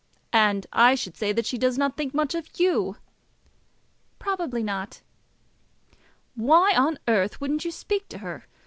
[0.33, 2.97] "And I should say that she does not think much of you."
[4.17, 5.01] "Probably not."
[6.33, 8.45] "Why on earth wouldn't you speak to her?